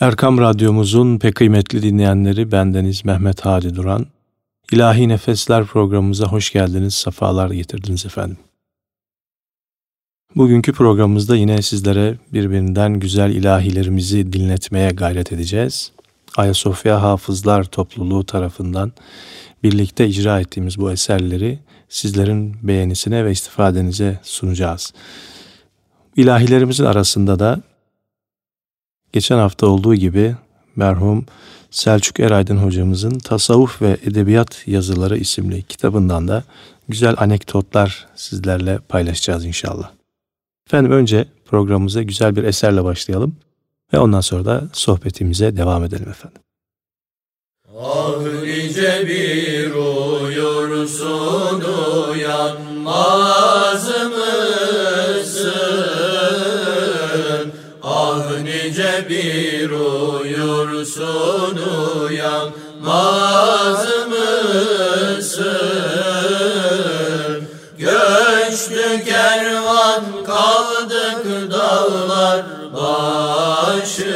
[0.00, 4.06] Erkam Radyomuzun pek kıymetli dinleyenleri bendeniz Mehmet Hadi Duran.
[4.72, 8.36] İlahi Nefesler programımıza hoş geldiniz, sefalar getirdiniz efendim.
[10.34, 15.92] Bugünkü programımızda yine sizlere birbirinden güzel ilahilerimizi dinletmeye gayret edeceğiz.
[16.36, 18.92] Ayasofya Hafızlar Topluluğu tarafından
[19.62, 21.58] birlikte icra ettiğimiz bu eserleri
[21.88, 24.92] sizlerin beğenisine ve istifadenize sunacağız.
[26.16, 27.62] İlahilerimizin arasında da
[29.16, 30.36] geçen hafta olduğu gibi
[30.76, 31.26] merhum
[31.70, 36.44] Selçuk Eraydın hocamızın Tasavvuf ve Edebiyat Yazıları isimli kitabından da
[36.88, 39.90] güzel anekdotlar sizlerle paylaşacağız inşallah.
[40.66, 43.36] Efendim önce programımıza güzel bir eserle başlayalım
[43.92, 46.42] ve ondan sonra da sohbetimize devam edelim efendim.
[47.80, 49.70] Ah nice bir
[50.24, 51.64] uyursun
[52.12, 53.25] uyanmaz
[59.08, 61.56] bir uyursun
[62.02, 65.46] uyanmaz mısın?
[67.78, 74.06] Göçlü kervan kaldık dağlar başında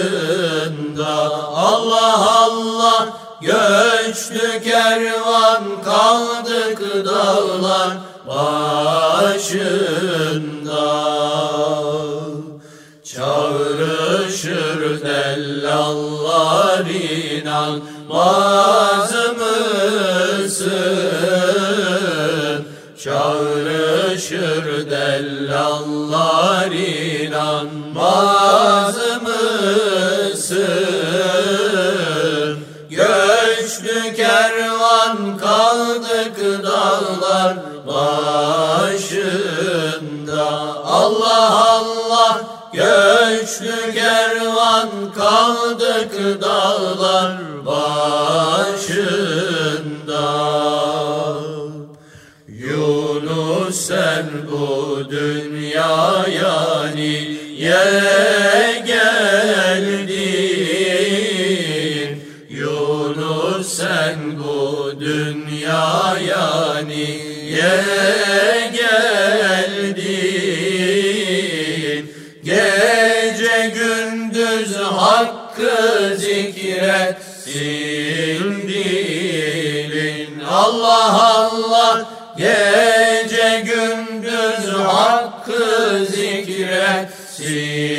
[1.55, 3.08] Allah Allah
[3.41, 7.91] Göçlü kervan kaldık dağlar
[8.28, 9.61] başında
[14.41, 16.86] Çağrışır dellallar
[17.41, 18.33] inanmaz
[19.38, 20.70] mısın?
[23.05, 26.70] Çağrışır dellallar
[27.20, 28.16] inanmaz
[29.22, 30.61] mısın?
[32.91, 39.20] Göçlü kervan kaldık dağlar başında
[40.84, 42.41] Allah Allah
[42.72, 43.00] kervan
[45.31, 48.97] kaldık dağlar başında
[52.48, 57.86] Yunus sen bu dünyaya niye
[58.86, 60.11] geldin?
[62.51, 68.30] Yunus sen bu dünyaya niye
[75.61, 77.59] hakkı zikretsin
[78.69, 80.41] dilin.
[80.51, 82.07] Allah Allah
[82.37, 87.89] Gece gündüz hakkı zikretsin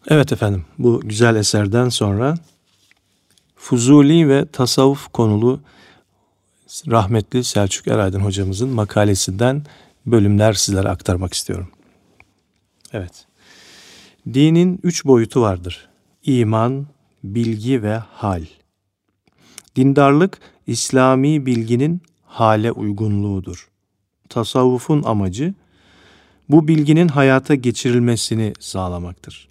[0.08, 2.34] Evet efendim bu güzel eserden sonra
[3.56, 5.60] Fuzuli ve tasavvuf konulu
[6.86, 9.62] rahmetli Selçuk Eraydın hocamızın makalesinden
[10.06, 11.68] bölümler sizlere aktarmak istiyorum.
[12.92, 13.26] Evet.
[14.34, 15.88] Dinin üç boyutu vardır.
[16.22, 16.86] İman,
[17.24, 18.44] bilgi ve hal.
[19.76, 23.68] Dindarlık, İslami bilginin hale uygunluğudur.
[24.28, 25.54] Tasavvufun amacı,
[26.48, 29.48] bu bilginin hayata geçirilmesini sağlamaktır.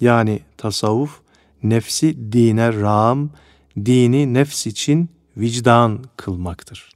[0.00, 1.20] Yani tasavvuf,
[1.62, 3.30] nefsi dine rağm,
[3.76, 6.90] dini nefs için vicdan kılmaktır.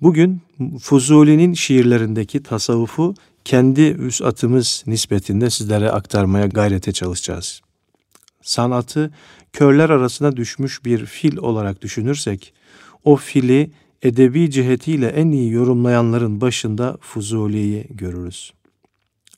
[0.00, 0.40] Bugün
[0.80, 7.60] Fuzuli'nin şiirlerindeki tasavvufu kendi vüsatımız nispetinde sizlere aktarmaya gayrete çalışacağız.
[8.42, 9.10] Sanatı
[9.52, 12.54] körler arasına düşmüş bir fil olarak düşünürsek,
[13.04, 13.70] o fili
[14.02, 18.52] edebi cihetiyle en iyi yorumlayanların başında Fuzuli'yi görürüz.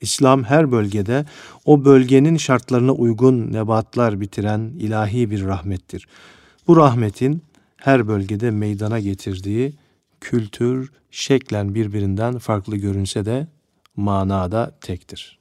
[0.00, 1.24] İslam her bölgede
[1.64, 6.06] o bölgenin şartlarına uygun nebatlar bitiren ilahi bir rahmettir.
[6.66, 7.42] Bu rahmetin
[7.76, 9.74] her bölgede meydana getirdiği
[10.20, 13.46] kültür şeklen birbirinden farklı görünse de
[13.96, 15.38] manada tektir.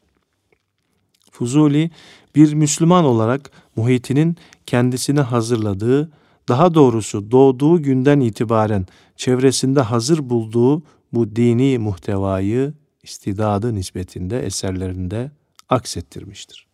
[1.31, 1.91] Fuzuli
[2.35, 6.11] bir Müslüman olarak muhitinin kendisine hazırladığı,
[6.47, 8.85] daha doğrusu doğduğu günden itibaren
[9.15, 12.73] çevresinde hazır bulduğu bu dini muhtevayı
[13.03, 15.31] istidadı nispetinde eserlerinde
[15.69, 16.67] aksettirmiştir.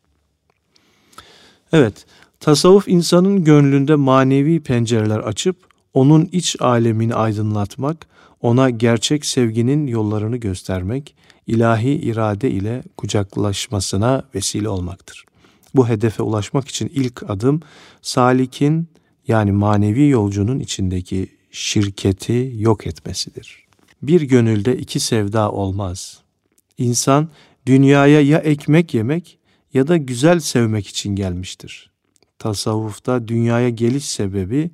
[1.74, 2.06] Evet,
[2.40, 5.56] tasavvuf insanın gönlünde manevi pencereler açıp
[5.94, 8.08] onun iç alemini aydınlatmak,
[8.42, 11.16] ona gerçek sevginin yollarını göstermek,
[11.52, 15.26] ilahi irade ile kucaklaşmasına vesile olmaktır.
[15.76, 17.62] Bu hedefe ulaşmak için ilk adım
[18.02, 18.88] salikin
[19.28, 23.66] yani manevi yolcunun içindeki şirketi yok etmesidir.
[24.02, 26.22] Bir gönülde iki sevda olmaz.
[26.78, 27.30] İnsan
[27.66, 29.38] dünyaya ya ekmek yemek
[29.74, 31.92] ya da güzel sevmek için gelmiştir.
[32.40, 34.72] Tasavvufta dünyaya geliş sebebi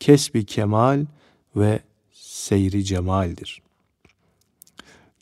[0.00, 1.06] kesbi kemal
[1.56, 1.80] ve
[2.12, 3.62] seyri cemaldir.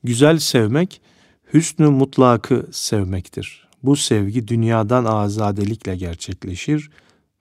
[0.08, 1.00] Güzel sevmek,
[1.54, 3.68] hüsnü mutlakı sevmektir.
[3.82, 6.90] Bu sevgi dünyadan azadelikle gerçekleşir.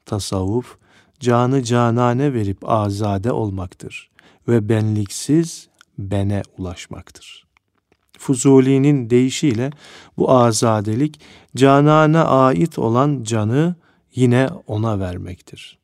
[0.06, 0.78] Tasavvuf,
[1.20, 4.10] canı canane verip azade olmaktır
[4.48, 5.68] ve benliksiz
[5.98, 7.48] bene ulaşmaktır.
[8.18, 9.72] Fuzuli'nin deyişiyle
[10.18, 11.22] bu azadelik
[11.56, 13.76] canana ait olan canı
[14.16, 15.78] yine ona vermektir.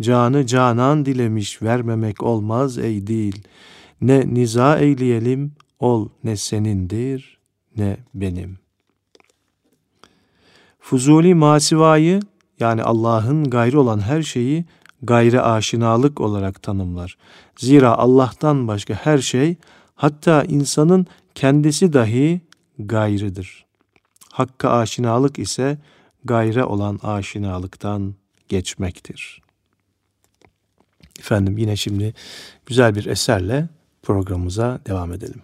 [0.00, 3.42] Canı canan dilemiş vermemek olmaz ey değil.
[4.00, 7.38] Ne niza eyleyelim ol ne senindir
[7.76, 8.58] ne benim.
[10.80, 12.20] Fuzuli masivayı
[12.60, 14.64] yani Allah'ın gayrı olan her şeyi
[15.02, 17.16] gayri aşinalık olarak tanımlar.
[17.56, 19.56] Zira Allah'tan başka her şey
[19.94, 22.40] hatta insanın kendisi dahi
[22.78, 23.66] gayrıdır.
[24.32, 25.78] Hakka aşinalık ise
[26.24, 28.14] gayre olan aşinalıktan
[28.48, 29.42] geçmektir.
[31.18, 32.14] Efendim yine şimdi
[32.66, 33.68] güzel bir eserle
[34.06, 35.42] programımıza devam edelim.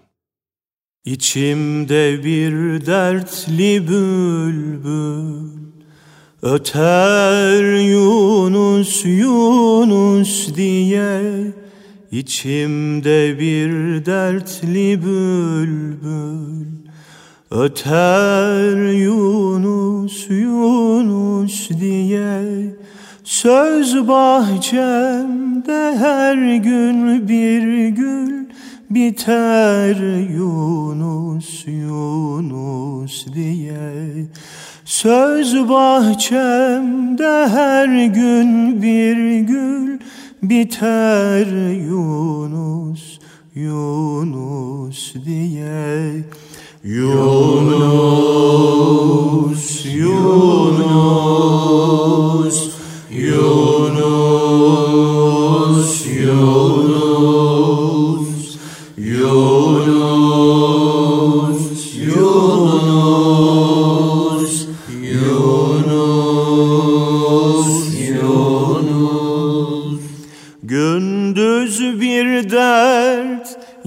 [1.05, 5.63] İçimde bir dertli bülbül
[6.43, 11.21] Öter Yunus Yunus diye
[12.13, 13.71] İçimde bir
[14.07, 16.67] dertli bülbül
[17.51, 22.43] Öter Yunus Yunus diye
[23.25, 28.42] Söz bahçemde her gün bir gül
[28.95, 29.97] Biter
[30.37, 34.27] Yunus Yunus diye.
[34.85, 39.99] Söz bahçemde her gün bir gül.
[40.43, 43.19] Biter Yunus
[43.55, 46.25] Yunus diye.
[46.85, 48.13] Yunus
[49.87, 51.13] Yunus
[53.11, 54.33] Yunus
[56.07, 57.62] Yunus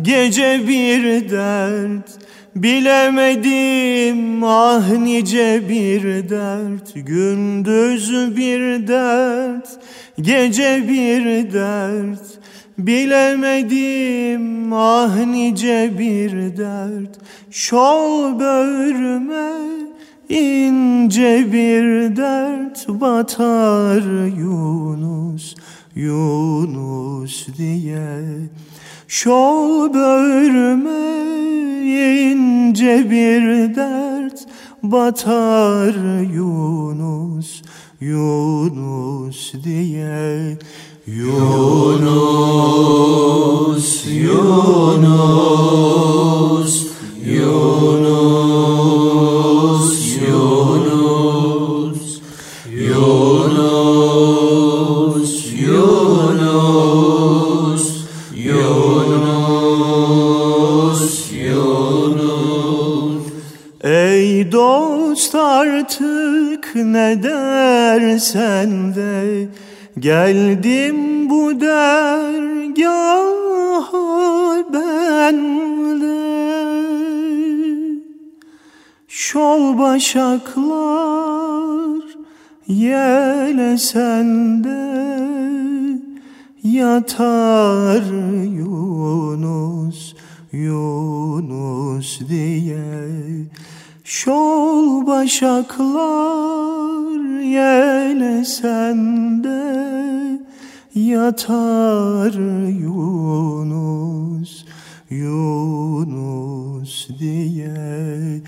[0.06, 2.10] Gece bir dert
[2.56, 6.94] Bilemedim ah nice bir dert.
[6.96, 9.70] Gündüz bir dert
[10.22, 12.40] Gece bir dert.
[12.78, 17.20] Bilemedim ah nice bir dert.
[17.52, 19.52] Şol böğrüme
[20.30, 22.88] ince bir dert.
[22.88, 25.56] Batar Yunus
[25.96, 28.20] Yunus diye
[29.08, 31.06] Şol böğrüme
[32.32, 34.46] ince bir dert.
[34.84, 35.96] Batar
[36.36, 37.62] Yunus
[38.02, 40.58] Yunus diye.
[41.08, 42.56] Yunus
[44.08, 45.56] Yunus
[47.26, 48.36] Yunus
[50.22, 51.12] Yunus
[52.72, 53.86] Yunus
[55.54, 57.05] Yunus
[66.76, 69.48] ne dersen de
[70.00, 73.06] Geldim bu dergaha
[74.74, 75.38] ben
[76.02, 76.36] de.
[79.08, 81.26] Şol başaklar
[82.68, 84.96] yele sende
[86.64, 88.04] Yatar
[88.58, 90.16] Yunus
[90.52, 92.86] Yunus diye
[94.08, 95.96] Şol başaklar
[97.42, 99.66] yele sende
[100.96, 102.34] Yatar
[102.70, 104.66] Yunus
[105.10, 108.42] Yunus diye.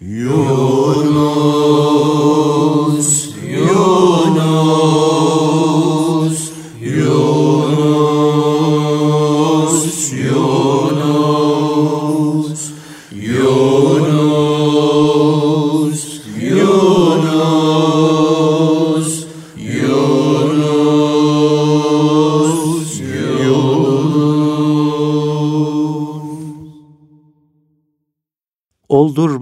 [0.00, 1.38] Yunus
[3.50, 4.88] Yunus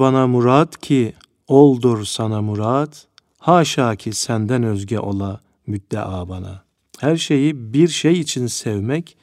[0.07, 1.15] bana murat ki,
[1.47, 3.07] oldur sana murat,
[3.39, 6.65] haşa ki senden özge ola müddea bana.
[6.99, 9.17] Her şeyi bir şey için sevmek,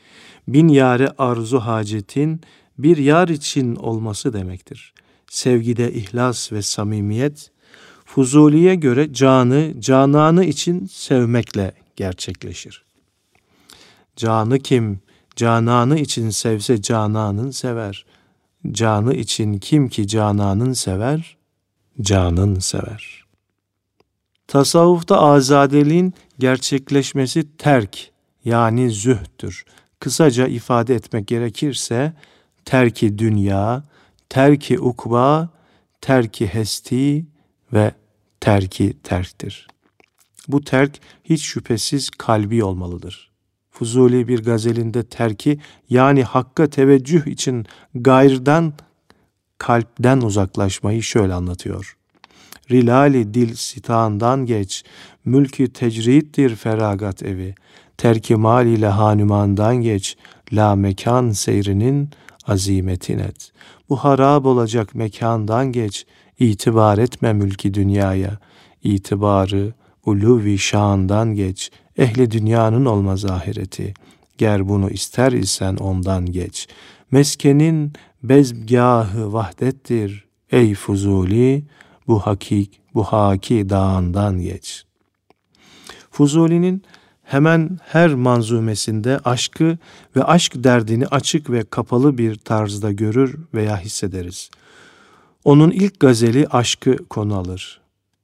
[0.47, 2.41] bin yare arzu hacetin
[2.77, 4.93] bir yar için olması demektir.
[5.27, 7.51] Sevgide ihlas ve samimiyet,
[8.05, 12.83] Fuzuli'ye göre canı, cananı için sevmekle gerçekleşir.
[14.15, 15.01] Canı kim,
[15.35, 18.05] cananı için sevse cananın sever.
[18.71, 21.37] Canı için kim ki cananın sever,
[22.01, 23.23] canın sever.
[24.47, 28.11] Tasavvufta azadeliğin gerçekleşmesi terk
[28.45, 29.65] yani zühdür.
[29.99, 32.13] Kısaca ifade etmek gerekirse
[32.65, 33.83] terki dünya,
[34.29, 35.49] terki ukba,
[36.01, 37.25] terki hesti
[37.73, 37.91] ve
[38.39, 39.67] terki terktir.
[40.47, 43.32] Bu terk hiç şüphesiz kalbi olmalıdır.
[43.73, 47.65] Fuzuli bir gazelinde terki yani hakka teveccüh için
[47.95, 48.73] gayrdan
[49.57, 51.97] kalpten uzaklaşmayı şöyle anlatıyor.
[52.71, 54.83] Rilali dil sitağından geç,
[55.25, 57.55] mülkü tecriddir feragat evi.
[57.97, 60.17] Terki mal ile hanumandan geç,
[60.53, 62.09] la mekan seyrinin
[62.47, 63.51] azimetin et.
[63.89, 66.05] Bu harab olacak mekandan geç,
[66.39, 68.37] itibar etme mülki dünyaya.
[68.83, 69.73] İtibarı,
[70.05, 73.93] uluvi şandan geç, ehli dünyanın olmaz ahireti.
[74.37, 76.67] Ger bunu ister isen ondan geç.
[77.11, 80.25] Meskenin bezgahı vahdettir.
[80.51, 81.65] Ey Fuzuli,
[82.07, 84.85] bu hakik, bu haki dağından geç.
[86.11, 86.83] Fuzuli'nin
[87.23, 89.77] hemen her manzumesinde aşkı
[90.15, 94.49] ve aşk derdini açık ve kapalı bir tarzda görür veya hissederiz.
[95.43, 97.81] Onun ilk gazeli aşkı konu alır.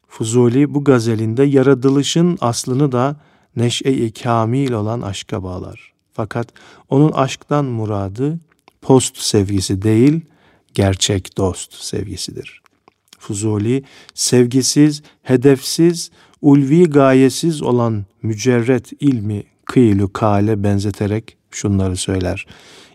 [0.08, 3.16] Fuzuli bu gazelinde yaratılışın aslını da
[3.60, 5.94] neşe-i kamil olan aşka bağlar.
[6.14, 6.48] Fakat
[6.90, 8.40] onun aşktan muradı
[8.82, 10.22] post sevgisi değil,
[10.74, 12.62] gerçek dost sevgisidir.
[13.20, 16.12] Fuzuli sevgisiz, hedefsiz,
[16.42, 22.48] ulvi gayesiz olan mücerret ilmi kıylu kale benzeterek şunları söyler.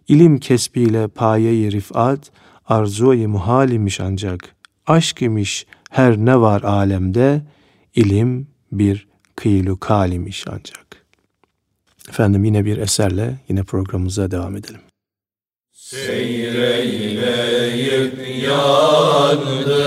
[0.08, 2.30] İlim kesbiyle paye-i rifat,
[2.66, 4.54] arzu-i muhal imiş ancak.
[4.86, 7.42] Aşk imiş her ne var alemde,
[7.94, 9.06] ilim bir
[9.36, 10.84] kıylu kal imiş ancak.
[12.08, 14.80] Efendim yine bir eserle yine programımıza devam edelim.
[15.72, 19.84] Seyreyleyip yandım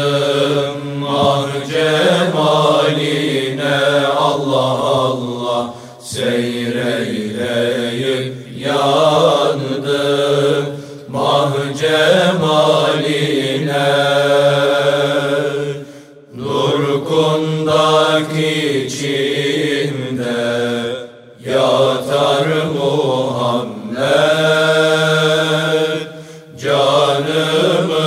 [1.07, 3.75] ah cemaline
[4.17, 9.85] Allah Allah Seyreyleyip yandım
[11.09, 12.26] mah cemaline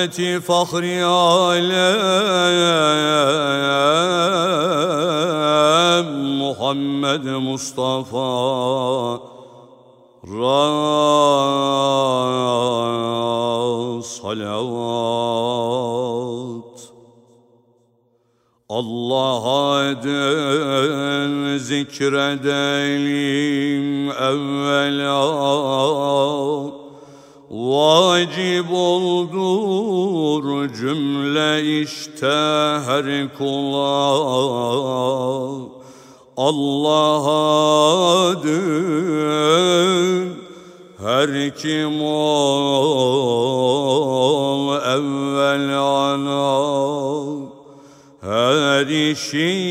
[0.00, 1.58] Hazreti Fahri Alem
[6.38, 9.20] Muhammed Mustafa
[10.24, 10.68] Ra
[14.00, 15.20] salavat
[18.70, 22.50] Allah'a eden zikredelim
[24.10, 25.20] evvela.
[27.50, 29.89] Vacip oldur
[30.68, 32.26] cümle işte
[32.86, 34.10] her kula
[36.36, 40.32] Allah'a dön
[40.98, 43.30] her kim ol
[44.76, 46.60] evvel ana
[48.20, 49.70] her işi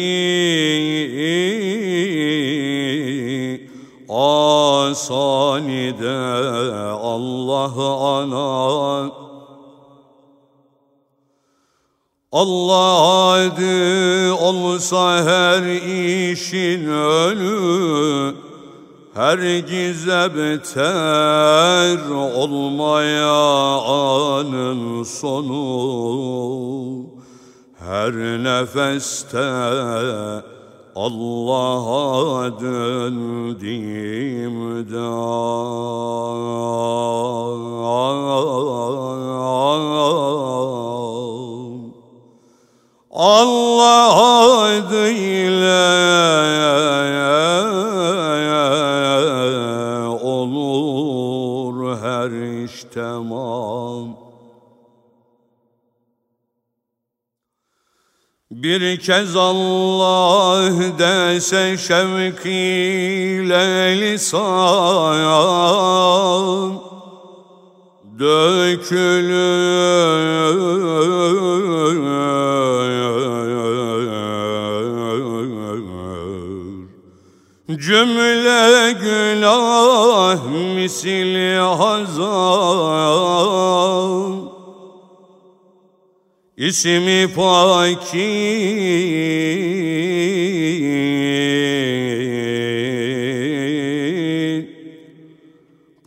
[4.10, 6.18] asanide
[7.02, 7.76] Allah
[8.18, 9.12] ana
[12.32, 15.64] Allah adı olsa her
[16.32, 18.36] işin önü
[19.20, 23.34] Hergize beter olmaya
[23.82, 25.60] anın sonu.
[27.80, 29.50] Her nefeste
[30.96, 33.60] Allah'a döndüğümde
[43.12, 44.14] Allah
[44.66, 45.90] adıyla
[50.24, 54.18] olur her iş tamam.
[58.52, 64.70] Bir kez Allah dese şevk ile lisan
[68.20, 69.60] dökülür
[77.80, 80.46] Cümle günah
[80.76, 82.40] misli hazan.
[86.58, 88.60] İsmi paki.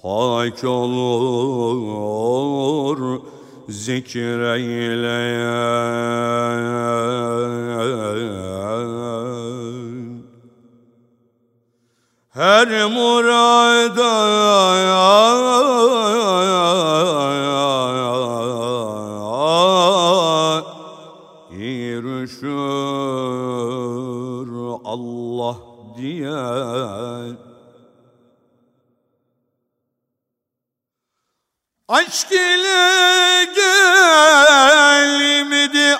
[0.03, 1.43] Pak olur
[3.69, 4.93] zikreyleyen
[12.35, 14.13] Her murada
[21.53, 22.49] erişir
[24.85, 25.57] Allah
[25.97, 27.37] diyen
[31.89, 35.17] Aşk ile gelimdi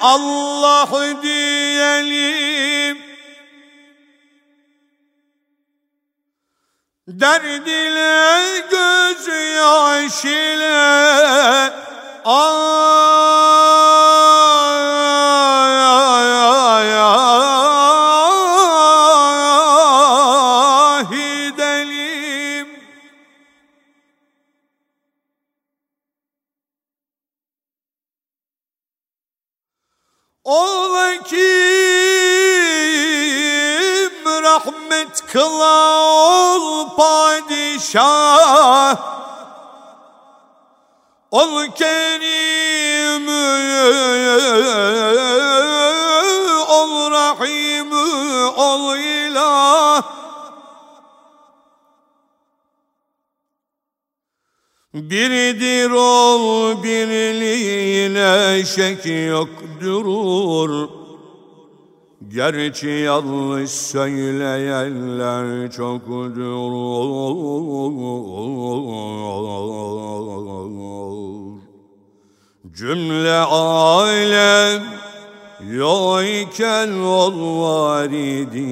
[0.01, 0.89] Allah
[1.23, 2.52] diyelim
[7.23, 11.73] Derd ile göz yaş ile
[12.25, 12.73] ah
[21.13, 22.69] edelim
[30.45, 31.43] Ola kim
[34.43, 36.62] rahmet kıla ol
[36.97, 38.97] padişah.
[41.31, 43.29] Ol kerim
[46.69, 47.93] ol rahim
[48.57, 50.03] ol ilah.
[54.95, 59.49] Biridir ol birliğine şek yok
[59.81, 61.02] durur
[62.35, 66.37] Gerçi yanlış söyleyenler çokdur
[72.77, 74.83] Cümle alem
[75.71, 78.63] yokken ol varidi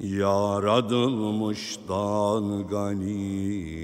[0.00, 3.76] Yaradılmıştan gani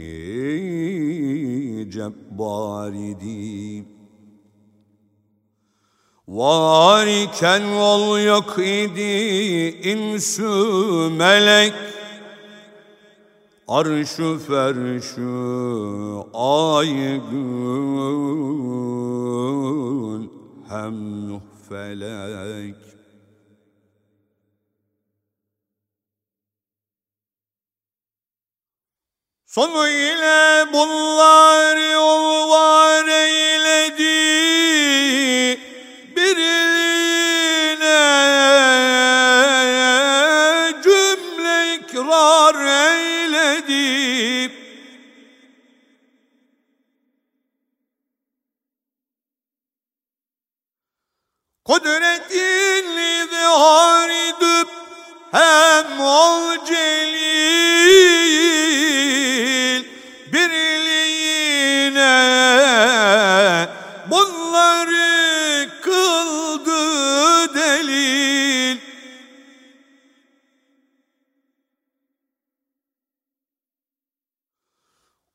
[1.91, 3.92] cebbar idi
[6.29, 9.13] Var iken ol yok idi
[9.83, 10.43] insü
[11.19, 11.75] melek.
[13.69, 17.43] Arşu ferşu ay gün
[20.69, 20.97] hem
[21.69, 22.77] felek.
[29.47, 34.33] Sonu ile bunlar yol var eyledi
[36.37, 38.03] birine
[40.83, 42.57] cümle ikrar
[42.89, 44.53] eyledi.
[51.65, 54.69] Kudretin izhar edip
[55.33, 57.43] hem ol celil
[60.33, 62.13] birliğine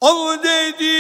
[0.01, 0.97] Al dedi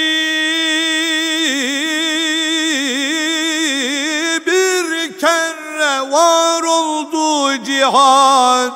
[4.45, 8.71] bir kere var oldu cihan.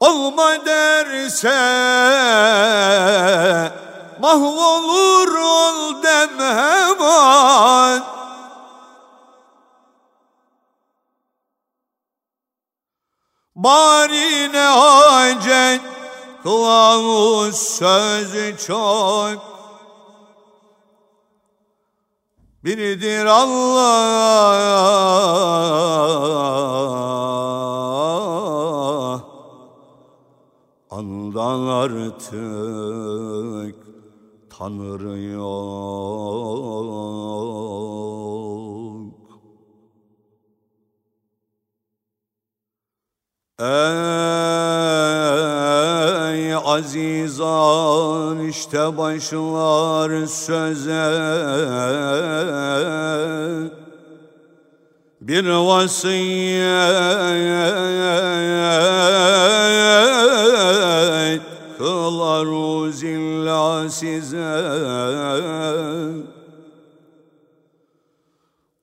[0.00, 1.60] Alma derse
[4.20, 8.02] mahvolur ol dem hemen.
[13.54, 15.99] Bari ne hacet
[16.42, 19.50] kılavuz sözü çok.
[22.64, 24.70] Biridir Allah.
[30.90, 32.30] Andan artık
[34.50, 35.60] Tanrı yok.
[43.58, 44.59] Ey
[46.70, 51.10] azizan işte başlar söze.
[55.20, 56.60] Bir vasiyet
[61.78, 64.60] kılar uzilla size.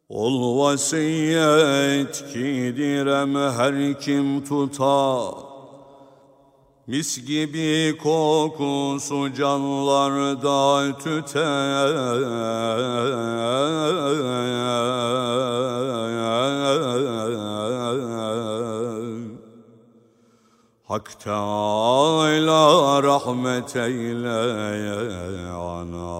[0.09, 5.46] Ol vasiyet ki direm her kim tutar
[6.87, 11.87] Mis gibi kokusu canlarda tüter.
[20.87, 24.39] Hak Teala rahmet eyle
[25.51, 26.17] ana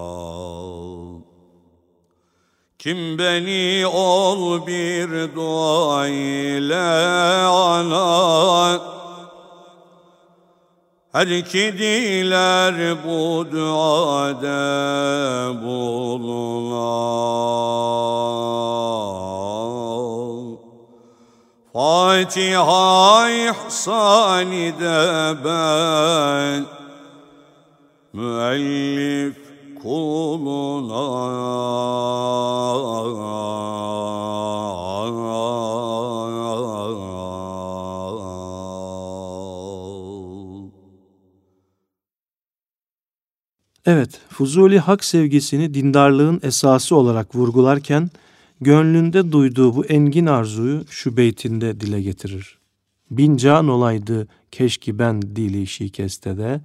[2.78, 6.76] kim beni ol bir dua ile
[7.46, 8.97] ana
[11.12, 14.58] Her iki diler bu duada
[15.62, 17.28] bulunan.
[21.72, 26.64] Fatiha ihsani de ben
[28.12, 29.36] Müellif
[29.82, 31.08] kuluna
[43.88, 48.10] Evet, Fuzuli hak sevgisini dindarlığın esası olarak vurgularken
[48.60, 52.58] gönlünde duyduğu bu engin arzuyu şu beytinde dile getirir.
[53.10, 56.60] Bin can olaydı keşki ben dili şikeste de,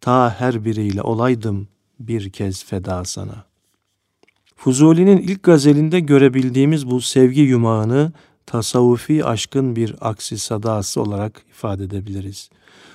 [0.00, 1.68] ta her biriyle olaydım
[2.00, 3.44] bir kez feda sana.
[4.56, 8.12] Fuzuli'nin ilk gazelinde görebildiğimiz bu sevgi yumağını
[8.46, 12.50] tasavvufi aşkın bir aksi sadası olarak ifade edebiliriz.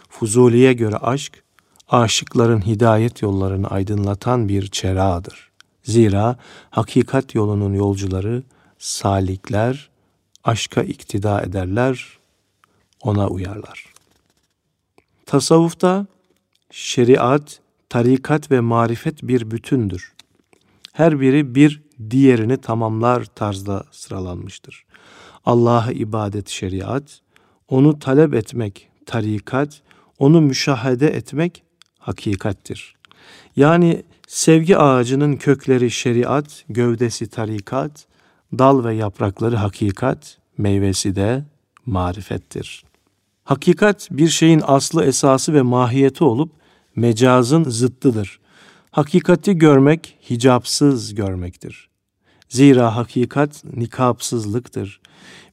[0.10, 1.43] Fuzuli'ye göre aşk,
[1.90, 5.52] aşıkların hidayet yollarını aydınlatan bir çerağıdır.
[5.84, 6.36] Zira
[6.70, 8.44] hakikat yolunun yolcuları,
[8.78, 9.90] salikler,
[10.44, 12.18] aşka iktida ederler,
[13.02, 13.86] ona uyarlar.
[15.26, 16.06] Tasavvufta
[16.72, 20.14] şeriat, tarikat ve marifet bir bütündür.
[20.94, 24.86] Her biri bir diğerini tamamlar tarzda sıralanmıştır.
[25.46, 27.20] Allah'a ibadet şeriat,
[27.68, 29.82] onu talep etmek tarikat,
[30.20, 31.64] onu müşahede etmek
[32.04, 32.96] hakikattir.
[33.56, 38.06] Yani sevgi ağacının kökleri şeriat, gövdesi tarikat,
[38.58, 41.46] dal ve yaprakları hakikat, meyvesi de
[41.86, 42.84] marifettir.
[43.44, 46.52] Hakikat bir şeyin aslı esası ve mahiyeti olup
[46.96, 48.40] mecazın zıttıdır.
[48.92, 51.90] Hakikati görmek hicapsız görmektir.
[52.50, 55.02] Zira hakikat nikapsızlıktır.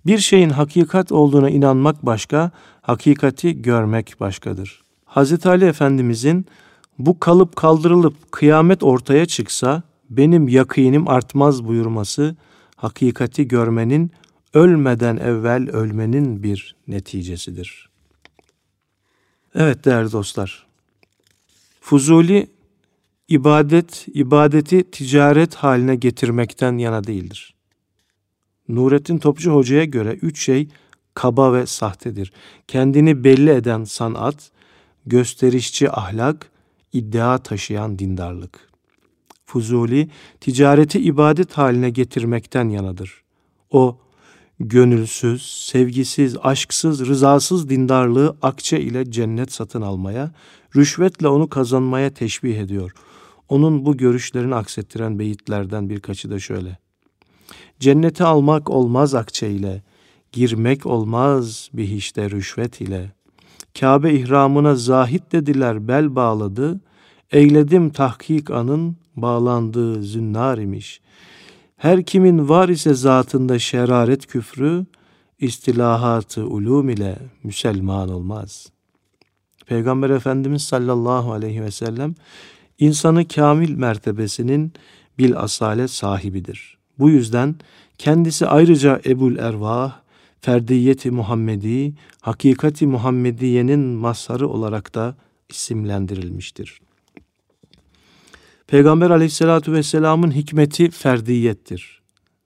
[0.07, 2.51] Bir şeyin hakikat olduğuna inanmak başka,
[2.83, 4.83] hakikati görmek başkadır.
[5.15, 5.47] Hz.
[5.47, 6.47] Ali Efendimizin
[6.99, 12.37] bu kalıp kaldırılıp kıyamet ortaya çıksa benim yakinim artmaz buyurması
[12.77, 14.11] hakikati görmenin
[14.55, 17.91] ölmeden evvel ölmenin bir neticesidir.
[19.55, 20.67] Evet değerli dostlar.
[21.81, 22.47] Fuzuli
[23.29, 27.55] ibadet, ibadeti ticaret haline getirmekten yana değildir.
[28.69, 30.69] Nurettin Topçu Hoca'ya göre üç şey
[31.15, 32.33] kaba ve sahtedir.
[32.69, 34.51] Kendini belli eden sanat,
[35.11, 36.51] gösterişçi ahlak,
[36.93, 38.71] iddia taşıyan dindarlık.
[39.47, 40.09] Fuzuli,
[40.41, 43.23] ticareti ibadet haline getirmekten yanadır.
[43.71, 43.99] O,
[44.61, 50.33] gönülsüz, sevgisiz, aşksız, rızasız dindarlığı akçe ile cennet satın almaya,
[50.77, 52.93] rüşvetle onu kazanmaya teşbih ediyor.
[53.49, 56.79] Onun bu görüşlerini aksettiren beyitlerden birkaçı da şöyle.
[57.81, 59.83] Cenneti almak olmaz akçe ile,
[60.33, 63.20] girmek olmaz bihişte rüşvet ile.
[63.79, 66.81] Kabe ihramına zahit dediler bel bağladı,
[67.31, 71.01] eyledim tahkik anın bağlandığı zünnar imiş.
[71.77, 74.87] Her kimin var ise zatında şeraret küfrü,
[75.39, 78.67] istilahatı ulum ile Müselman olmaz.
[79.67, 82.15] Peygamber Efendimiz sallallahu aleyhi ve sellem
[82.79, 84.73] insanı kamil mertebesinin
[85.19, 86.79] bil asalet sahibidir.
[86.99, 87.55] Bu yüzden
[87.99, 90.01] kendisi ayrıca Ebul Ervah,
[90.41, 95.17] ferdiyeti Muhammedi, hakikati Muhammediye'nin mazharı olarak da
[95.49, 96.81] isimlendirilmiştir.
[98.67, 102.01] Peygamber aleyhissalatu vesselamın hikmeti ferdiyettir.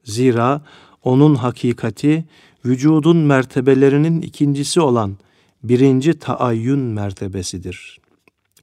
[0.04, 0.62] Zira
[1.02, 2.24] onun hakikati
[2.64, 5.16] vücudun mertebelerinin ikincisi olan
[5.62, 8.00] birinci taayyün mertebesidir.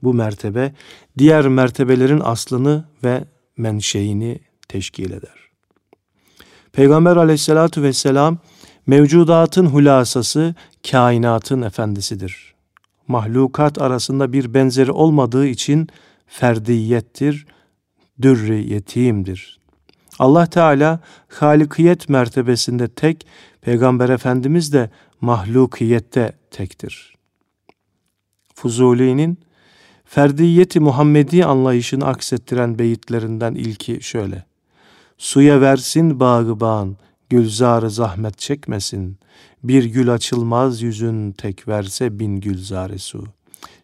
[0.02, 0.74] Bu mertebe
[1.18, 3.24] diğer mertebelerin aslını ve
[3.56, 5.42] menşeini teşkil eder.
[6.72, 8.38] Peygamber aleyhissalatu vesselam
[8.86, 10.54] mevcudatın hulasası,
[10.90, 12.54] kainatın efendisidir.
[13.08, 15.88] Mahlukat arasında bir benzeri olmadığı için
[16.26, 17.46] ferdiyettir,
[18.22, 19.60] dürri yetimdir.
[20.18, 23.26] Allah Teala halikiyet mertebesinde tek,
[23.60, 24.90] Peygamber Efendimiz de
[25.20, 27.14] mahlukiyette tektir.
[28.54, 29.38] Fuzuli'nin
[30.04, 34.44] ferdiyeti Muhammedi anlayışını aksettiren beyitlerinden ilki şöyle.
[35.18, 36.96] Suya versin bağı bağın,
[37.32, 39.18] gülzarı zahmet çekmesin.
[39.64, 43.24] Bir gül açılmaz yüzün tek verse bin gülzare su.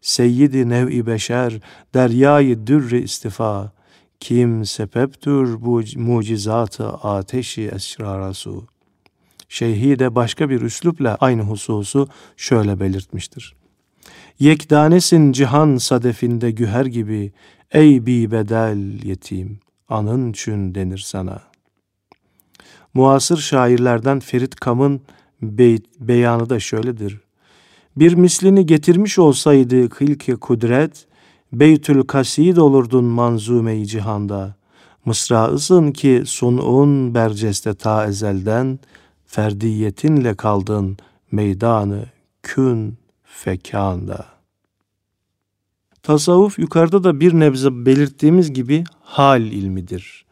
[0.00, 1.60] Seyyidi nev'i beşer,
[1.94, 3.72] deryayı dürri istifa.
[4.20, 8.66] Kim sebeptür bu mucizatı ateşi esrara su.
[9.48, 13.56] Şeyhi de başka bir üslupla aynı hususu şöyle belirtmiştir.
[14.38, 17.32] Yekdanesin cihan sadefinde güher gibi,
[17.72, 21.48] ey bi bedel yetim, anın çün denir sana.
[22.94, 25.00] Muasır şairlerden Ferit Kam'ın
[25.42, 27.20] bey, beyanı da şöyledir.
[27.96, 31.06] Bir mislini getirmiş olsaydı kılke kudret,
[31.52, 34.54] Beytül Kasid olurdun manzume-i cihanda.
[35.04, 38.78] Mısra'ısın ki sun'un berceste ta ezelden,
[39.26, 40.96] ferdiyetinle kaldın
[41.32, 42.06] meydanı
[42.42, 44.26] kün fekanda.
[46.02, 50.24] Tasavvuf yukarıda da bir nebze belirttiğimiz gibi hal ilmidir.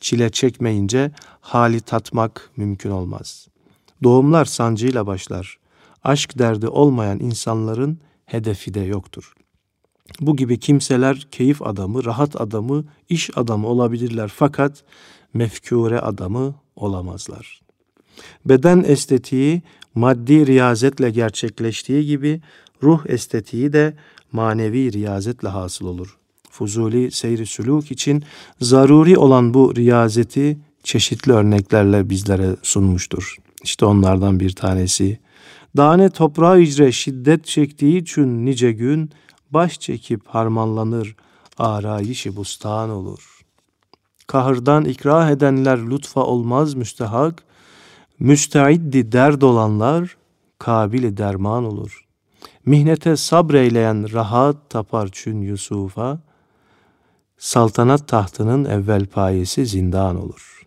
[0.00, 3.48] Çile çekmeyince hali tatmak mümkün olmaz.
[4.02, 5.58] Doğumlar sancıyla başlar.
[6.04, 9.34] Aşk derdi olmayan insanların hedefi de yoktur.
[10.20, 14.84] Bu gibi kimseler keyif adamı, rahat adamı, iş adamı olabilirler fakat
[15.34, 17.60] mefkure adamı olamazlar.
[18.44, 19.62] Beden estetiği
[19.94, 22.40] maddi riyazetle gerçekleştiği gibi
[22.82, 23.96] ruh estetiği de
[24.32, 26.17] manevi riyazetle hasıl olur.
[26.58, 28.24] Fuzuli seyri süluk için
[28.60, 33.36] zaruri olan bu riyazeti çeşitli örneklerle bizlere sunmuştur.
[33.62, 35.18] İşte onlardan bir tanesi.
[35.76, 39.10] Dane toprağı icre şiddet çektiği için nice gün
[39.50, 41.16] baş çekip harmanlanır,
[41.58, 43.40] arayişi bustan olur.
[44.26, 47.42] Kahırdan ikrah edenler lütfa olmaz müstehak,
[48.18, 50.16] müsteiddi derd olanlar
[50.58, 52.04] kabili derman olur.
[52.66, 56.27] Mihnete sabreyleyen rahat tapar çün Yusuf'a,
[57.38, 60.66] saltanat tahtının evvel payesi zindan olur.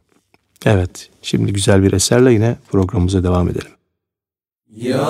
[0.66, 3.72] Evet, şimdi güzel bir eserle yine programımıza devam edelim.
[4.76, 5.08] Ya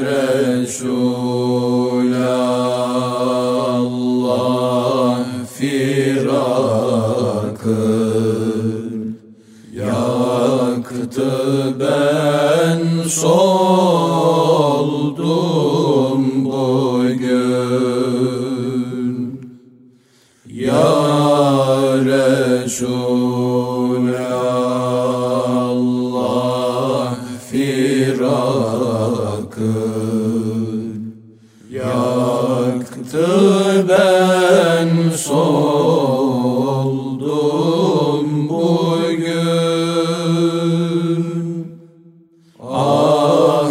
[0.00, 1.04] Resulallah
[5.58, 6.84] firakın
[9.72, 11.30] yaktı
[11.80, 13.83] ben soldum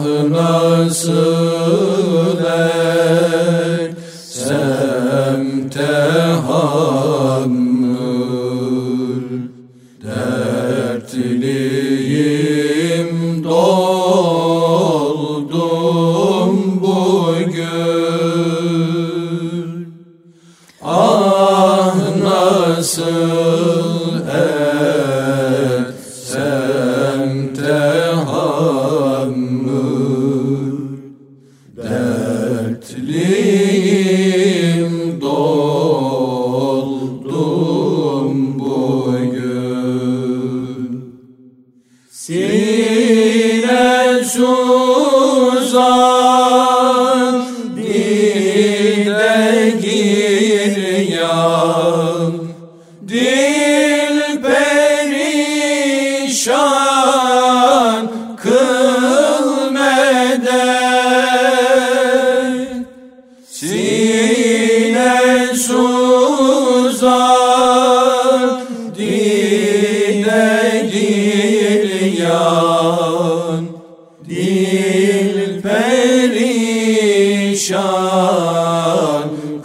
[0.06, 1.33] Ah nasıl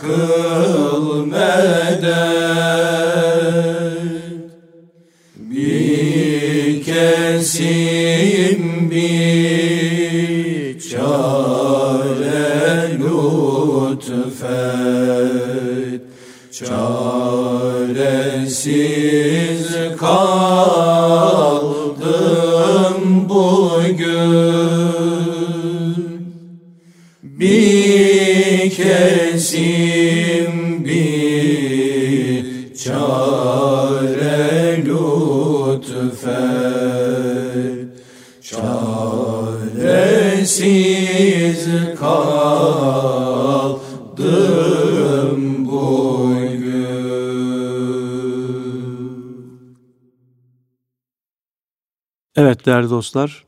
[0.01, 0.58] 歌。
[52.69, 53.45] Değerli dostlar,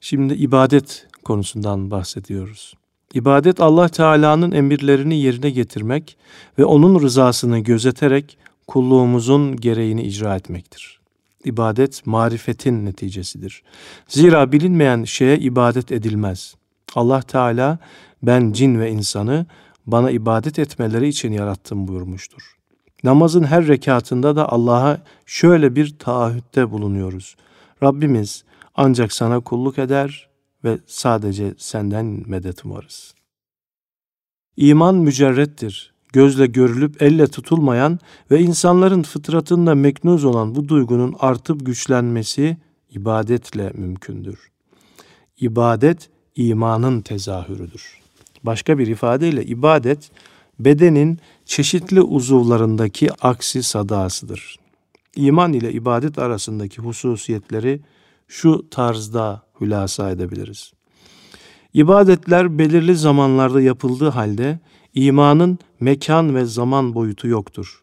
[0.00, 2.74] şimdi ibadet konusundan bahsediyoruz.
[3.14, 6.16] İbadet Allah Teala'nın emirlerini yerine getirmek
[6.58, 11.00] ve onun rızasını gözeterek kulluğumuzun gereğini icra etmektir.
[11.44, 13.62] İbadet marifetin neticesidir.
[14.08, 16.54] Zira bilinmeyen şeye ibadet edilmez.
[16.94, 17.78] Allah Teala
[18.22, 19.46] ben cin ve insanı
[19.86, 22.56] bana ibadet etmeleri için yarattım buyurmuştur.
[23.04, 27.36] Namazın her rekatında da Allah'a şöyle bir taahhütte bulunuyoruz.
[27.82, 30.28] Rabbimiz ancak sana kulluk eder
[30.64, 33.14] ve sadece senden medet umarız.
[34.56, 35.92] İman mücerrettir.
[36.12, 37.98] Gözle görülüp elle tutulmayan
[38.30, 42.56] ve insanların fıtratında meknuz olan bu duygunun artıp güçlenmesi
[42.90, 44.38] ibadetle mümkündür.
[45.40, 48.00] İbadet imanın tezahürüdür.
[48.42, 50.10] Başka bir ifadeyle ibadet
[50.58, 54.61] bedenin çeşitli uzuvlarındaki aksi sadasıdır.
[55.16, 57.80] İman ile ibadet arasındaki hususiyetleri
[58.28, 60.72] şu tarzda hülasa edebiliriz.
[61.74, 64.58] İbadetler belirli zamanlarda yapıldığı halde
[64.94, 67.82] imanın mekan ve zaman boyutu yoktur.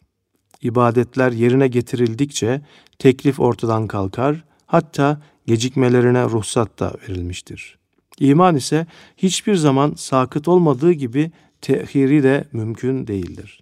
[0.62, 2.60] İbadetler yerine getirildikçe
[2.98, 7.78] teklif ortadan kalkar, hatta gecikmelerine ruhsat da verilmiştir.
[8.20, 13.60] İman ise hiçbir zaman sakıt olmadığı gibi tehiri de mümkün değildir.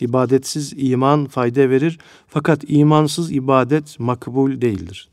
[0.00, 5.08] İbadetsiz iman fayda verir fakat imansız ibadet makbul değildir.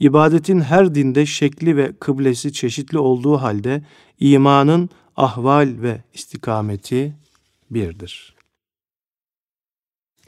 [0.00, 3.82] İbadetin her dinde şekli ve kıblesi çeşitli olduğu halde
[4.20, 7.14] imanın ahval ve istikameti
[7.70, 8.34] birdir.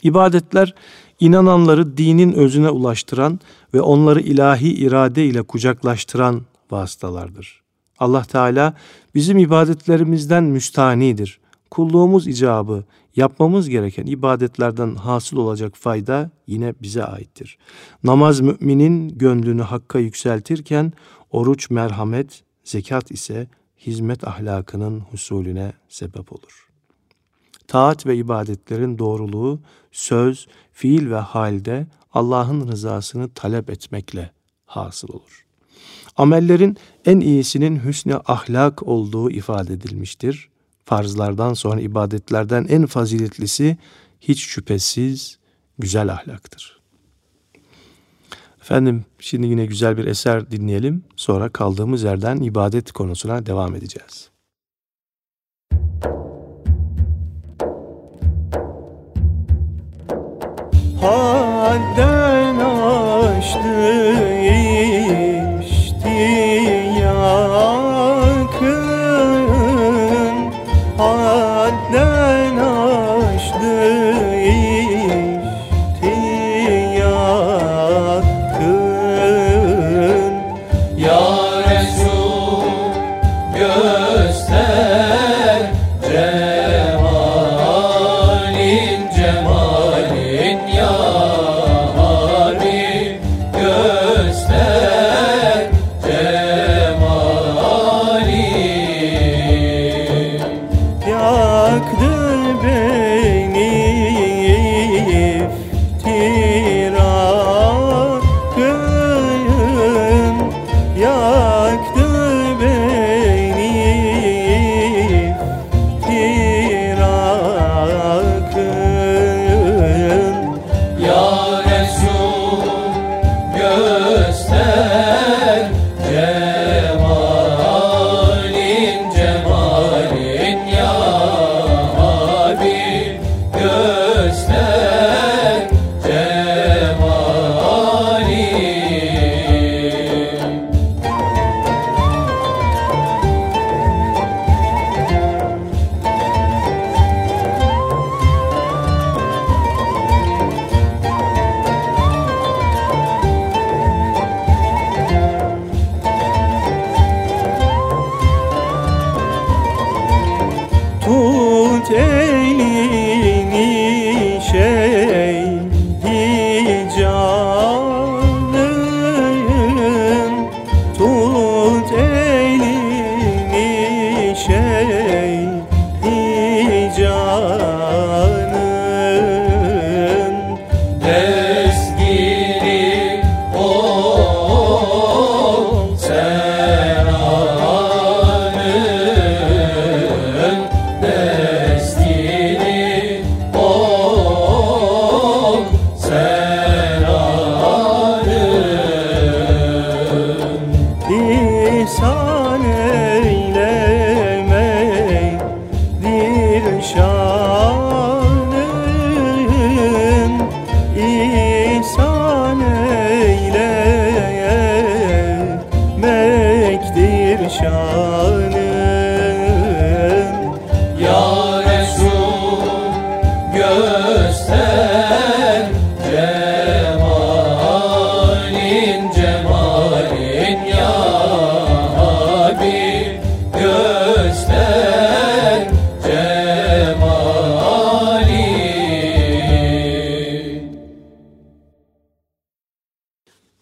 [0.03, 0.75] İbadetler
[1.19, 3.39] inananları dinin özüne ulaştıran
[3.73, 7.61] ve onları ilahi irade ile kucaklaştıran vasıtalardır.
[7.99, 8.73] Allah Teala
[9.15, 11.39] bizim ibadetlerimizden müstanidir.
[11.75, 12.83] Kulluğumuz icabı,
[13.15, 17.57] yapmamız gereken ibadetlerden hasıl olacak fayda yine bize aittir.
[18.03, 20.93] Namaz müminin gönlünü hakka yükseltirken
[21.31, 26.69] oruç merhamet, zekat ise hizmet ahlakının husulüne sebep olur.
[27.67, 29.59] Taat ve ibadetlerin doğruluğu
[29.91, 34.31] söz, fiil ve halde Allah'ın rızasını talep etmekle
[34.65, 35.45] hasıl olur.
[36.17, 40.49] Amellerin en iyisinin hüsnü ahlak olduğu ifade edilmiştir.
[40.85, 43.77] Farzlardan sonra ibadetlerden en faziletlisi
[44.21, 45.39] hiç şüphesiz
[45.79, 46.81] güzel ahlaktır.
[48.61, 51.03] Efendim şimdi yine güzel bir eser dinleyelim.
[51.15, 54.29] Sonra kaldığımız yerden ibadet konusuna devam edeceğiz.
[61.01, 63.95] Hadden aştı
[84.25, 85.71] göster.
[86.01, 86.44] Cennet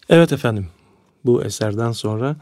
[0.10, 0.68] Evet efendim,
[1.26, 2.36] bu eserden sonra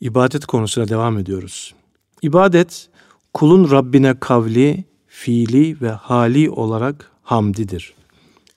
[0.00, 1.74] ibadet konusuna devam ediyoruz.
[2.22, 2.88] İbadet,
[3.34, 7.94] kulun Rabbine kavli, fiili ve hali olarak hamdidir.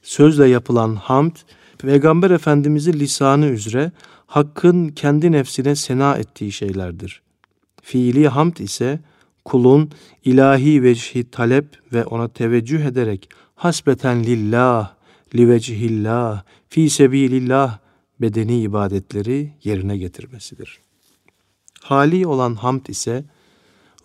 [0.02, 1.36] Sözle yapılan hamd,
[1.78, 3.92] Peygamber Efendimizin lisanı üzere
[4.28, 7.22] Hakk'ın kendi nefsine sena ettiği şeylerdir.
[7.82, 9.00] Fiili hamd ise
[9.46, 9.92] kulun
[10.26, 14.94] ilahi vecihi talep ve ona teveccüh ederek hasbeten lillah,
[15.36, 17.80] livecihillah, fi sebilillah
[18.22, 20.80] bedeni ibadetleri yerine getirmesidir.
[21.82, 23.26] Hali olan hamd ise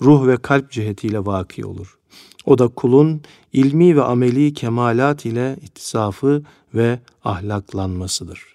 [0.03, 1.99] ruh ve kalp cihetiyle vaki olur.
[2.45, 6.43] O da kulun ilmi ve ameli kemalat ile ittisafı
[6.75, 8.55] ve ahlaklanmasıdır.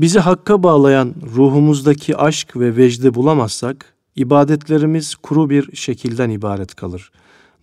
[0.00, 7.12] Bizi hakka bağlayan ruhumuzdaki aşk ve vecdi bulamazsak, ibadetlerimiz kuru bir şekilden ibaret kalır.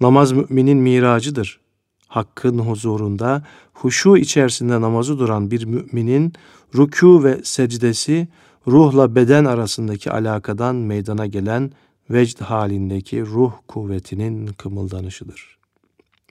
[0.02, 1.60] Namaz müminin miracıdır.
[2.08, 3.44] Hakkın huzurunda
[3.74, 6.34] huşu içerisinde namazı duran bir müminin
[6.74, 8.28] rükû ve secdesi
[8.68, 11.72] ruhla beden arasındaki alakadan meydana gelen
[12.10, 15.58] vecd halindeki ruh kuvvetinin kımıldanışıdır.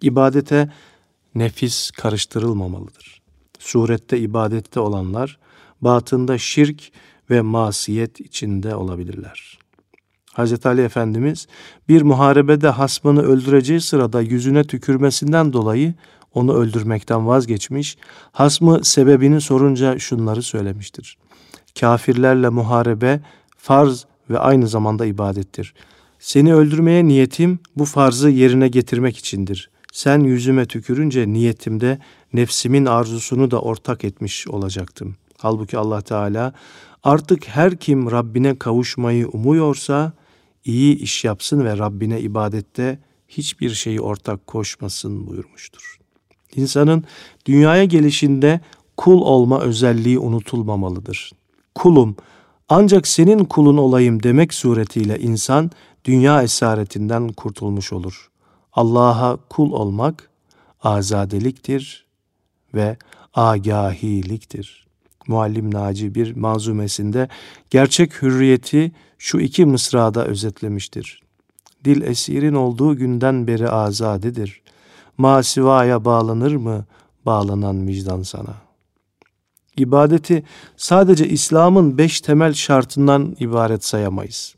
[0.02, 0.72] İbadete
[1.34, 3.22] nefis karıştırılmamalıdır.
[3.58, 5.38] Surette ibadette olanlar
[5.80, 6.92] batında şirk
[7.30, 9.58] ve masiyet içinde olabilirler.
[10.36, 10.66] Hz.
[10.66, 11.46] Ali Efendimiz
[11.88, 15.94] bir muharebede hasmını öldüreceği sırada yüzüne tükürmesinden dolayı
[16.34, 17.96] onu öldürmekten vazgeçmiş,
[18.32, 21.18] hasmı sebebini sorunca şunları söylemiştir.
[21.80, 23.20] Kafirlerle muharebe
[23.56, 25.74] farz ve aynı zamanda ibadettir.
[26.18, 29.70] Seni öldürmeye niyetim bu farzı yerine getirmek içindir.
[29.92, 31.98] Sen yüzüme tükürünce niyetimde
[32.32, 35.16] nefsimin arzusunu da ortak etmiş olacaktım.
[35.38, 36.52] Halbuki Allah Teala
[37.04, 40.12] artık her kim Rabbine kavuşmayı umuyorsa
[40.66, 42.98] iyi iş yapsın ve Rabbine ibadette
[43.28, 45.98] hiçbir şeyi ortak koşmasın buyurmuştur.
[46.56, 47.04] İnsanın
[47.46, 48.60] dünyaya gelişinde
[48.96, 51.32] kul olma özelliği unutulmamalıdır.
[51.74, 52.16] Kulum
[52.68, 55.70] ancak senin kulun olayım demek suretiyle insan
[56.04, 58.30] dünya esaretinden kurtulmuş olur.
[58.72, 60.30] Allah'a kul olmak
[60.82, 62.06] azadeliktir
[62.74, 62.96] ve
[63.34, 64.86] agahiliktir.
[65.26, 67.28] Muallim Naci bir manzumesinde
[67.70, 71.22] gerçek hürriyeti şu iki mısrada özetlemiştir.
[71.84, 74.62] Dil esirin olduğu günden beri azadedir.
[75.18, 76.84] Masivaya bağlanır mı
[77.26, 78.54] bağlanan vicdan sana?
[79.76, 80.44] İbadeti
[80.76, 84.54] sadece İslam'ın beş temel şartından ibaret sayamayız.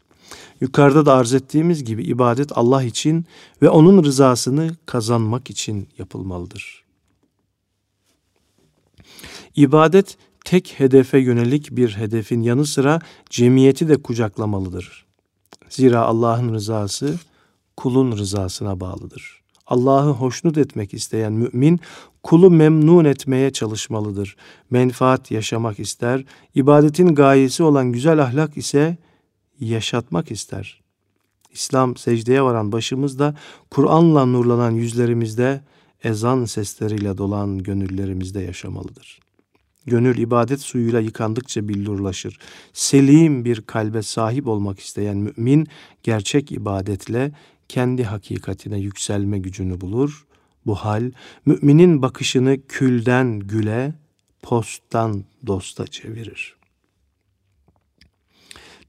[0.61, 3.26] Yukarıda da arz ettiğimiz gibi ibadet Allah için
[3.62, 6.84] ve onun rızasını kazanmak için yapılmalıdır.
[9.56, 10.16] İbadet
[10.49, 15.07] tek hedefe yönelik bir hedefin yanı sıra cemiyeti de kucaklamalıdır.
[15.68, 17.18] Zira Allah'ın rızası
[17.76, 19.42] kulun rızasına bağlıdır.
[19.66, 21.80] Allah'ı hoşnut etmek isteyen mümin
[22.22, 24.36] kulu memnun etmeye çalışmalıdır.
[24.70, 26.24] Menfaat yaşamak ister,
[26.55, 28.96] ibadetin gayesi olan güzel ahlak ise
[29.61, 30.80] yaşatmak ister.
[31.53, 33.34] İslam secdeye varan başımızda,
[33.70, 35.61] Kur'an'la nurlanan yüzlerimizde,
[36.05, 39.28] ezan sesleriyle dolan gönüllerimizde yaşamalıdır.
[39.89, 42.39] Gönül ibadet suyuyla yıkandıkça billurlaşır.
[42.72, 45.66] Selim bir kalbe sahip olmak isteyen mümin
[46.03, 47.32] gerçek ibadetle
[47.68, 50.26] kendi hakikatine yükselme gücünü bulur.
[50.66, 51.11] Bu hal
[51.47, 53.95] müminin bakışını külden güle,
[54.43, 56.57] posttan dosta çevirir.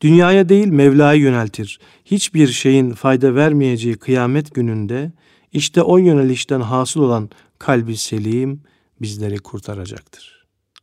[0.02, 1.80] Dünyaya değil Mevla'ya yöneltir.
[2.06, 5.12] Hiçbir şeyin fayda vermeyeceği kıyamet gününde
[5.54, 7.30] işte o yönelişten hasıl olan
[7.60, 8.62] kalbi selim
[9.02, 10.39] bizleri kurtaracaktır.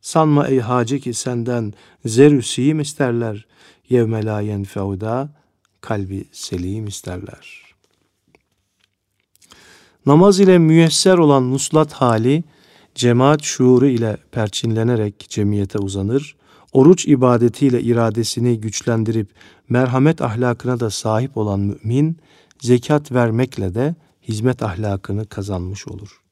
[0.06, 1.72] Sanma ey hacı ki senden
[2.04, 3.46] zerüsiyim isterler.
[3.88, 5.28] Yevme la yenfeuda
[5.80, 7.62] kalbi selim isterler.
[10.06, 12.44] Namaz ile müyesser olan muslat hali
[12.94, 16.36] cemaat şuuru ile perçinlenerek cemiyete uzanır.
[16.72, 19.30] Oruç ibadetiyle iradesini güçlendirip
[19.68, 22.18] merhamet ahlakına da sahip olan mümin
[22.60, 23.94] zekat vermekle de
[24.28, 26.25] hizmet ahlakını kazanmış olur.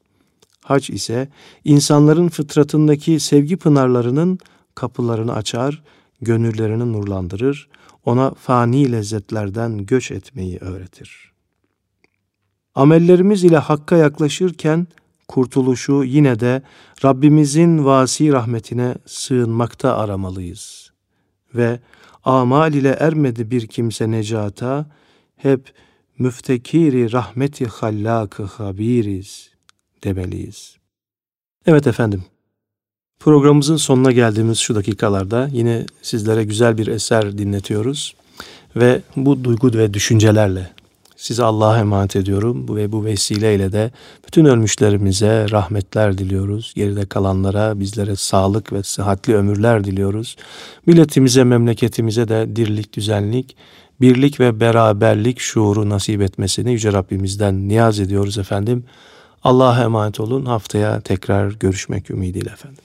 [0.65, 1.27] Hac ise
[1.63, 4.39] insanların fıtratındaki sevgi pınarlarının
[4.75, 5.83] kapılarını açar,
[6.21, 7.69] gönüllerini nurlandırır,
[8.05, 11.31] ona fani lezzetlerden göç etmeyi öğretir.
[12.75, 14.87] Amellerimiz ile Hakk'a yaklaşırken
[15.27, 16.61] kurtuluşu yine de
[17.05, 20.91] Rabbimizin vasi rahmetine sığınmakta aramalıyız.
[21.55, 21.79] Ve
[22.23, 24.91] amal ile ermedi bir kimse necata,
[25.35, 25.73] hep
[26.19, 29.54] müftekiri rahmeti hallakı habiriz
[30.05, 30.77] demeliyiz.
[31.65, 32.23] Evet efendim,
[33.19, 38.15] programımızın sonuna geldiğimiz şu dakikalarda yine sizlere güzel bir eser dinletiyoruz
[38.75, 40.75] ve bu duygu ve düşüncelerle
[41.15, 43.91] Sizi Allah'a emanet ediyorum ve bu vesileyle de
[44.27, 46.73] bütün ölmüşlerimize rahmetler diliyoruz.
[46.75, 50.35] Geride kalanlara bizlere sağlık ve sıhhatli ömürler diliyoruz.
[50.85, 53.55] Milletimize, memleketimize de dirlik, düzenlik,
[54.01, 58.83] birlik ve beraberlik şuuru nasip etmesini Yüce Rabbimizden niyaz ediyoruz efendim.
[59.45, 60.45] Allah'a emanet olun.
[60.45, 62.83] Haftaya tekrar görüşmek ümidiyle efendim.